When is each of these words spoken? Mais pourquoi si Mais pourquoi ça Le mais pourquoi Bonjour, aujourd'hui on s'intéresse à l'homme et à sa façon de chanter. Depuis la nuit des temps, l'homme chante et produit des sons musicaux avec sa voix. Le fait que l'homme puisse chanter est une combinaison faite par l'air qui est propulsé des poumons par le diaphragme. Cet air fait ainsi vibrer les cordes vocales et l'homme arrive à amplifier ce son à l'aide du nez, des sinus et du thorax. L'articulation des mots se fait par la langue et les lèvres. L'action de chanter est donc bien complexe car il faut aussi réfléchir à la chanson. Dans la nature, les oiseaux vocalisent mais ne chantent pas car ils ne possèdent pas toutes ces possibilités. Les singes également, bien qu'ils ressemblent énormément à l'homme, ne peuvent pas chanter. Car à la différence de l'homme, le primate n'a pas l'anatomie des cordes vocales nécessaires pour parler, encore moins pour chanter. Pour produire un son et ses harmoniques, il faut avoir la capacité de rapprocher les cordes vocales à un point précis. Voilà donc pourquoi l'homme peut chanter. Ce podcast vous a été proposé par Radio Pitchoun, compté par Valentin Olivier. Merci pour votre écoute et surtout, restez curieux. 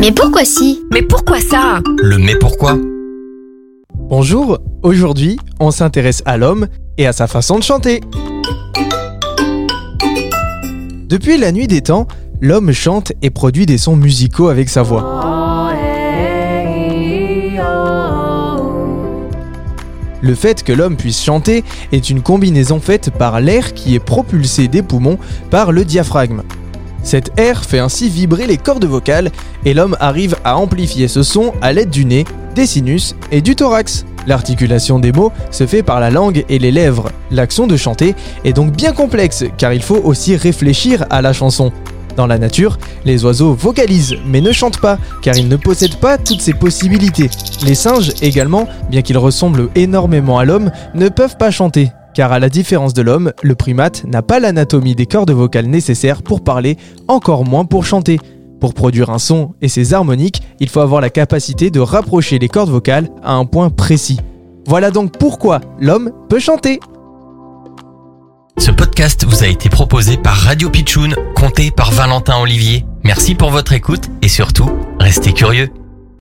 Mais 0.00 0.12
pourquoi 0.12 0.46
si 0.46 0.80
Mais 0.90 1.02
pourquoi 1.02 1.40
ça 1.40 1.82
Le 1.98 2.16
mais 2.16 2.34
pourquoi 2.34 2.78
Bonjour, 3.94 4.58
aujourd'hui 4.82 5.38
on 5.60 5.70
s'intéresse 5.70 6.22
à 6.24 6.38
l'homme 6.38 6.68
et 6.96 7.06
à 7.06 7.12
sa 7.12 7.26
façon 7.26 7.58
de 7.58 7.62
chanter. 7.62 8.00
Depuis 11.06 11.36
la 11.36 11.52
nuit 11.52 11.66
des 11.66 11.82
temps, 11.82 12.08
l'homme 12.40 12.72
chante 12.72 13.12
et 13.20 13.28
produit 13.28 13.66
des 13.66 13.76
sons 13.76 13.94
musicaux 13.94 14.48
avec 14.48 14.70
sa 14.70 14.82
voix. 14.82 15.20
Le 20.22 20.34
fait 20.34 20.62
que 20.62 20.72
l'homme 20.72 20.96
puisse 20.96 21.22
chanter 21.22 21.62
est 21.92 22.08
une 22.08 22.22
combinaison 22.22 22.80
faite 22.80 23.10
par 23.10 23.38
l'air 23.40 23.74
qui 23.74 23.94
est 23.96 24.04
propulsé 24.04 24.66
des 24.66 24.82
poumons 24.82 25.18
par 25.50 25.72
le 25.72 25.84
diaphragme. 25.84 26.40
Cet 27.02 27.38
air 27.38 27.64
fait 27.64 27.78
ainsi 27.78 28.08
vibrer 28.08 28.46
les 28.46 28.56
cordes 28.56 28.84
vocales 28.84 29.30
et 29.64 29.74
l'homme 29.74 29.96
arrive 30.00 30.36
à 30.44 30.56
amplifier 30.56 31.08
ce 31.08 31.22
son 31.22 31.52
à 31.62 31.72
l'aide 31.72 31.90
du 31.90 32.04
nez, 32.04 32.24
des 32.54 32.66
sinus 32.66 33.14
et 33.30 33.40
du 33.40 33.56
thorax. 33.56 34.04
L'articulation 34.26 34.98
des 34.98 35.12
mots 35.12 35.32
se 35.50 35.66
fait 35.66 35.82
par 35.82 36.00
la 36.00 36.10
langue 36.10 36.44
et 36.48 36.58
les 36.58 36.70
lèvres. 36.70 37.10
L'action 37.30 37.66
de 37.66 37.76
chanter 37.76 38.14
est 38.44 38.52
donc 38.52 38.72
bien 38.72 38.92
complexe 38.92 39.44
car 39.56 39.72
il 39.72 39.82
faut 39.82 40.00
aussi 40.04 40.36
réfléchir 40.36 41.04
à 41.10 41.22
la 41.22 41.32
chanson. 41.32 41.72
Dans 42.16 42.26
la 42.26 42.38
nature, 42.38 42.78
les 43.04 43.24
oiseaux 43.24 43.54
vocalisent 43.54 44.16
mais 44.26 44.40
ne 44.40 44.52
chantent 44.52 44.80
pas 44.80 44.98
car 45.22 45.36
ils 45.36 45.48
ne 45.48 45.56
possèdent 45.56 45.96
pas 45.96 46.18
toutes 46.18 46.42
ces 46.42 46.52
possibilités. 46.52 47.30
Les 47.64 47.74
singes 47.74 48.12
également, 48.20 48.68
bien 48.90 49.02
qu'ils 49.02 49.18
ressemblent 49.18 49.70
énormément 49.74 50.38
à 50.38 50.44
l'homme, 50.44 50.70
ne 50.94 51.08
peuvent 51.08 51.36
pas 51.36 51.50
chanter. 51.50 51.92
Car 52.14 52.32
à 52.32 52.38
la 52.38 52.48
différence 52.48 52.94
de 52.94 53.02
l'homme, 53.02 53.32
le 53.42 53.54
primate 53.54 54.04
n'a 54.04 54.22
pas 54.22 54.40
l'anatomie 54.40 54.94
des 54.94 55.06
cordes 55.06 55.30
vocales 55.30 55.66
nécessaires 55.66 56.22
pour 56.22 56.42
parler, 56.42 56.76
encore 57.08 57.44
moins 57.44 57.64
pour 57.64 57.84
chanter. 57.84 58.18
Pour 58.60 58.74
produire 58.74 59.10
un 59.10 59.18
son 59.18 59.54
et 59.62 59.68
ses 59.68 59.94
harmoniques, 59.94 60.42
il 60.60 60.68
faut 60.68 60.80
avoir 60.80 61.00
la 61.00 61.10
capacité 61.10 61.70
de 61.70 61.80
rapprocher 61.80 62.38
les 62.38 62.48
cordes 62.48 62.70
vocales 62.70 63.08
à 63.22 63.32
un 63.32 63.46
point 63.46 63.70
précis. 63.70 64.20
Voilà 64.66 64.90
donc 64.90 65.16
pourquoi 65.18 65.60
l'homme 65.78 66.12
peut 66.28 66.38
chanter. 66.38 66.80
Ce 68.58 68.70
podcast 68.70 69.24
vous 69.24 69.42
a 69.42 69.46
été 69.46 69.70
proposé 69.70 70.18
par 70.18 70.34
Radio 70.36 70.68
Pitchoun, 70.68 71.14
compté 71.34 71.70
par 71.70 71.92
Valentin 71.92 72.38
Olivier. 72.38 72.84
Merci 73.04 73.34
pour 73.34 73.50
votre 73.50 73.72
écoute 73.72 74.10
et 74.20 74.28
surtout, 74.28 74.70
restez 74.98 75.32
curieux. 75.32 75.70